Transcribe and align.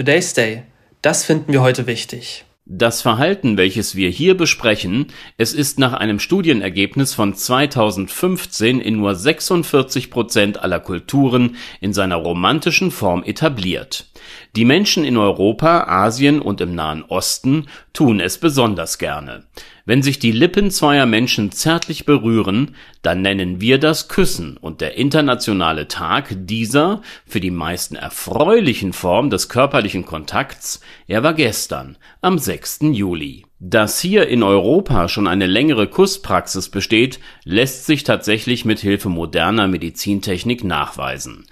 Today's 0.00 0.32
Day. 0.32 0.62
Das 1.02 1.26
finden 1.26 1.52
wir 1.52 1.60
heute 1.60 1.86
wichtig. 1.86 2.46
Das 2.64 3.02
Verhalten, 3.02 3.58
welches 3.58 3.96
wir 3.96 4.08
hier 4.08 4.34
besprechen, 4.34 5.08
es 5.36 5.52
ist 5.52 5.78
nach 5.78 5.92
einem 5.92 6.20
Studienergebnis 6.20 7.12
von 7.12 7.34
2015 7.34 8.80
in 8.80 8.96
nur 8.96 9.14
46 9.14 10.10
Prozent 10.10 10.62
aller 10.62 10.80
Kulturen 10.80 11.56
in 11.82 11.92
seiner 11.92 12.16
romantischen 12.16 12.90
Form 12.90 13.22
etabliert. 13.24 14.09
Die 14.56 14.64
Menschen 14.64 15.04
in 15.04 15.16
Europa, 15.16 15.84
Asien 15.84 16.40
und 16.40 16.60
im 16.60 16.74
Nahen 16.74 17.04
Osten 17.04 17.66
tun 17.92 18.20
es 18.20 18.38
besonders 18.38 18.98
gerne. 18.98 19.44
Wenn 19.84 20.02
sich 20.02 20.18
die 20.18 20.32
Lippen 20.32 20.70
zweier 20.70 21.06
Menschen 21.06 21.52
zärtlich 21.52 22.04
berühren, 22.04 22.76
dann 23.02 23.22
nennen 23.22 23.60
wir 23.60 23.78
das 23.78 24.08
Küssen 24.08 24.56
und 24.56 24.80
der 24.80 24.96
internationale 24.96 25.88
Tag 25.88 26.28
dieser 26.30 27.02
für 27.26 27.40
die 27.40 27.50
meisten 27.50 27.96
erfreulichen 27.96 28.92
Form 28.92 29.30
des 29.30 29.48
körperlichen 29.48 30.04
Kontakts, 30.04 30.80
er 31.06 31.22
war 31.22 31.34
gestern, 31.34 31.96
am 32.20 32.38
6. 32.38 32.80
Juli. 32.92 33.44
Dass 33.62 34.00
hier 34.00 34.26
in 34.28 34.42
Europa 34.42 35.06
schon 35.08 35.26
eine 35.26 35.44
längere 35.44 35.86
Kusspraxis 35.86 36.70
besteht, 36.70 37.20
lässt 37.44 37.84
sich 37.84 38.04
tatsächlich 38.04 38.64
mit 38.64 38.78
Hilfe 38.78 39.10
moderner 39.10 39.68
Medizintechnik 39.68 40.64
nachweisen. 40.64 41.44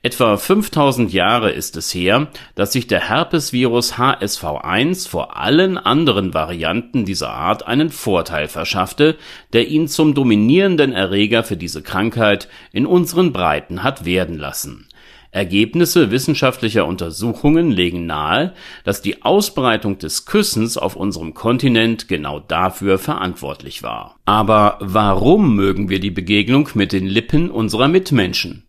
Etwa 0.00 0.36
5000 0.36 1.12
Jahre 1.12 1.50
ist 1.50 1.76
es 1.76 1.92
her, 1.92 2.28
dass 2.54 2.72
sich 2.72 2.86
der 2.86 3.08
Herpesvirus 3.08 3.94
HSV1 3.94 5.08
vor 5.08 5.36
allen 5.36 5.76
anderen 5.76 6.34
Varianten 6.34 7.04
dieser 7.04 7.30
Art 7.30 7.66
einen 7.66 7.90
Vorteil 7.90 8.46
verschaffte, 8.46 9.16
der 9.52 9.66
ihn 9.66 9.88
zum 9.88 10.14
dominierenden 10.14 10.92
Erreger 10.92 11.42
für 11.42 11.56
diese 11.56 11.82
Krankheit 11.82 12.48
in 12.70 12.86
unseren 12.86 13.32
Breiten 13.32 13.82
hat 13.82 14.04
werden 14.04 14.38
lassen 14.38 14.86
Ergebnisse 15.30 16.10
wissenschaftlicher 16.10 16.86
Untersuchungen 16.86 17.70
legen 17.70 18.06
nahe, 18.06 18.54
dass 18.84 19.02
die 19.02 19.22
Ausbreitung 19.22 19.98
des 19.98 20.26
Küssens 20.26 20.76
auf 20.76 20.96
unserem 20.96 21.34
Kontinent 21.34 22.08
genau 22.08 22.40
dafür 22.40 22.98
verantwortlich 22.98 23.82
war. 23.82 24.16
Aber 24.24 24.78
warum 24.80 25.54
mögen 25.54 25.88
wir 25.88 26.00
die 26.00 26.10
Begegnung 26.10 26.68
mit 26.74 26.92
den 26.92 27.06
Lippen 27.06 27.50
unserer 27.50 27.88
Mitmenschen? 27.88 28.66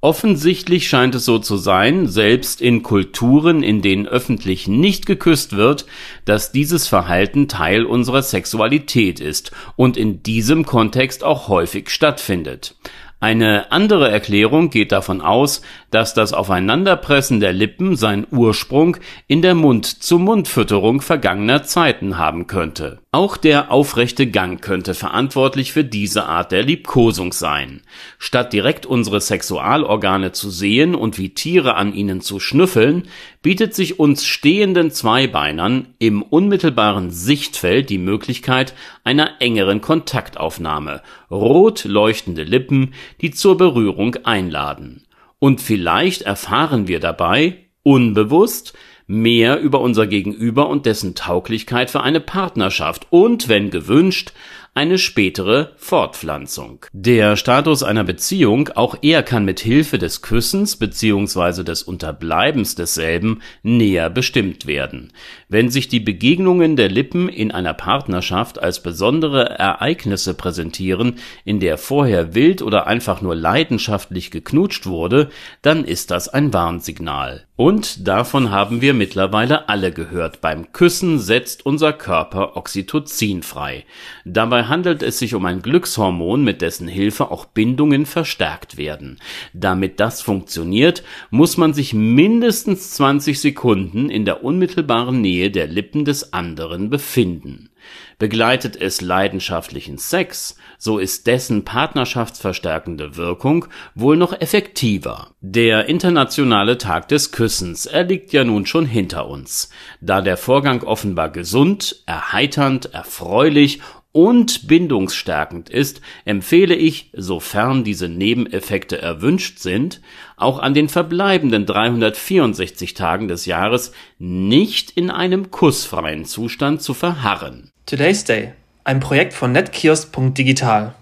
Offensichtlich 0.00 0.88
scheint 0.88 1.16
es 1.16 1.24
so 1.24 1.40
zu 1.40 1.56
sein, 1.56 2.06
selbst 2.06 2.60
in 2.60 2.84
Kulturen, 2.84 3.64
in 3.64 3.82
denen 3.82 4.06
öffentlich 4.06 4.68
nicht 4.68 5.06
geküsst 5.06 5.56
wird, 5.56 5.86
dass 6.24 6.52
dieses 6.52 6.86
Verhalten 6.86 7.48
Teil 7.48 7.84
unserer 7.84 8.22
Sexualität 8.22 9.18
ist 9.18 9.50
und 9.74 9.96
in 9.96 10.22
diesem 10.22 10.64
Kontext 10.64 11.24
auch 11.24 11.48
häufig 11.48 11.90
stattfindet. 11.90 12.76
Eine 13.20 13.72
andere 13.72 14.08
Erklärung 14.12 14.70
geht 14.70 14.92
davon 14.92 15.20
aus, 15.20 15.60
dass 15.90 16.14
das 16.14 16.32
Aufeinanderpressen 16.32 17.40
der 17.40 17.52
Lippen 17.52 17.96
seinen 17.96 18.28
Ursprung 18.30 18.96
in 19.26 19.42
der 19.42 19.56
Mund-zu-Mund-Fütterung 19.56 21.00
vergangener 21.00 21.64
Zeiten 21.64 22.16
haben 22.16 22.46
könnte. 22.46 23.00
Auch 23.10 23.36
der 23.36 23.72
aufrechte 23.72 24.28
Gang 24.28 24.62
könnte 24.62 24.94
verantwortlich 24.94 25.72
für 25.72 25.82
diese 25.82 26.26
Art 26.26 26.52
der 26.52 26.62
Liebkosung 26.62 27.32
sein. 27.32 27.82
Statt 28.18 28.52
direkt 28.52 28.86
unsere 28.86 29.20
Sexualorgane 29.20 30.30
zu 30.30 30.48
sehen 30.48 30.94
und 30.94 31.18
wie 31.18 31.34
Tiere 31.34 31.74
an 31.74 31.92
ihnen 31.92 32.20
zu 32.20 32.38
schnüffeln, 32.38 33.08
bietet 33.42 33.74
sich 33.74 33.98
uns 33.98 34.24
stehenden 34.24 34.90
Zweibeinern 34.90 35.94
im 35.98 36.22
unmittelbaren 36.22 37.10
Sichtfeld 37.10 37.90
die 37.90 37.98
Möglichkeit 37.98 38.74
einer 39.04 39.40
engeren 39.40 39.80
Kontaktaufnahme, 39.80 41.02
rot 41.30 41.84
leuchtende 41.84 42.42
Lippen, 42.42 42.94
die 43.20 43.30
zur 43.30 43.56
Berührung 43.56 44.16
einladen. 44.24 45.04
Und 45.38 45.60
vielleicht 45.60 46.22
erfahren 46.22 46.88
wir 46.88 47.00
dabei, 47.00 47.66
unbewusst, 47.82 48.76
mehr 49.06 49.58
über 49.60 49.80
unser 49.80 50.06
Gegenüber 50.06 50.68
und 50.68 50.84
dessen 50.84 51.14
Tauglichkeit 51.14 51.90
für 51.90 52.02
eine 52.02 52.20
Partnerschaft 52.20 53.06
und, 53.10 53.48
wenn 53.48 53.70
gewünscht, 53.70 54.32
eine 54.74 54.98
spätere 54.98 55.72
Fortpflanzung. 55.76 56.86
Der 56.92 57.36
Status 57.36 57.82
einer 57.82 58.04
Beziehung, 58.04 58.68
auch 58.74 58.96
er 59.02 59.22
kann 59.22 59.44
mit 59.44 59.60
Hilfe 59.60 59.98
des 59.98 60.22
Küssens 60.22 60.76
bzw. 60.76 61.64
des 61.64 61.82
Unterbleibens 61.82 62.74
desselben 62.74 63.42
näher 63.62 64.10
bestimmt 64.10 64.66
werden. 64.66 65.12
Wenn 65.48 65.70
sich 65.70 65.88
die 65.88 66.00
Begegnungen 66.00 66.76
der 66.76 66.88
Lippen 66.88 67.28
in 67.28 67.50
einer 67.50 67.74
Partnerschaft 67.74 68.58
als 68.62 68.82
besondere 68.82 69.58
Ereignisse 69.58 70.34
präsentieren, 70.34 71.16
in 71.44 71.60
der 71.60 71.78
vorher 71.78 72.34
wild 72.34 72.62
oder 72.62 72.86
einfach 72.86 73.20
nur 73.20 73.34
leidenschaftlich 73.34 74.30
geknutscht 74.30 74.86
wurde, 74.86 75.28
dann 75.62 75.84
ist 75.84 76.10
das 76.10 76.28
ein 76.28 76.52
Warnsignal. 76.52 77.44
Und 77.56 78.06
davon 78.06 78.52
haben 78.52 78.82
wir 78.82 78.94
mittlerweile 78.94 79.68
alle 79.68 79.90
gehört. 79.90 80.40
Beim 80.40 80.70
Küssen 80.70 81.18
setzt 81.18 81.66
unser 81.66 81.92
Körper 81.92 82.56
Oxytocin 82.56 83.42
frei. 83.42 83.84
Dabei 84.24 84.67
handelt 84.68 85.02
es 85.02 85.18
sich 85.18 85.34
um 85.34 85.44
ein 85.44 85.62
Glückshormon, 85.62 86.44
mit 86.44 86.62
dessen 86.62 86.88
Hilfe 86.88 87.30
auch 87.30 87.46
Bindungen 87.46 88.06
verstärkt 88.06 88.76
werden. 88.76 89.18
Damit 89.52 90.00
das 90.00 90.20
funktioniert, 90.20 91.02
muss 91.30 91.56
man 91.56 91.74
sich 91.74 91.94
mindestens 91.94 92.92
20 92.92 93.40
Sekunden 93.40 94.10
in 94.10 94.24
der 94.24 94.44
unmittelbaren 94.44 95.20
Nähe 95.20 95.50
der 95.50 95.66
Lippen 95.66 96.04
des 96.04 96.32
anderen 96.32 96.90
befinden. 96.90 97.70
Begleitet 98.18 98.80
es 98.80 99.00
leidenschaftlichen 99.00 99.96
Sex, 99.96 100.56
so 100.76 100.98
ist 100.98 101.28
dessen 101.28 101.64
partnerschaftsverstärkende 101.64 103.16
Wirkung 103.16 103.66
wohl 103.94 104.16
noch 104.16 104.38
effektiver. 104.40 105.30
Der 105.40 105.86
internationale 105.86 106.78
Tag 106.78 107.06
des 107.08 107.30
Küssens, 107.30 107.86
er 107.86 108.04
liegt 108.04 108.32
ja 108.32 108.42
nun 108.42 108.66
schon 108.66 108.86
hinter 108.86 109.28
uns. 109.28 109.70
Da 110.00 110.20
der 110.20 110.36
Vorgang 110.36 110.82
offenbar 110.82 111.30
gesund, 111.30 112.02
erheiternd, 112.06 112.92
erfreulich 112.92 113.80
und 114.12 114.66
bindungsstärkend 114.66 115.68
ist, 115.68 116.00
empfehle 116.24 116.74
ich, 116.74 117.10
sofern 117.14 117.84
diese 117.84 118.08
Nebeneffekte 118.08 119.00
erwünscht 119.00 119.58
sind, 119.58 120.00
auch 120.36 120.58
an 120.58 120.74
den 120.74 120.88
verbleibenden 120.88 121.66
364 121.66 122.94
Tagen 122.94 123.28
des 123.28 123.46
Jahres 123.46 123.92
nicht 124.18 124.90
in 124.90 125.10
einem 125.10 125.50
kussfreien 125.50 126.24
Zustand 126.24 126.82
zu 126.82 126.94
verharren. 126.94 127.70
Today's 127.86 128.24
Day, 128.24 128.52
ein 128.84 129.00
Projekt 129.00 129.34
von 129.34 129.52
netkiosk.digital. 129.52 130.94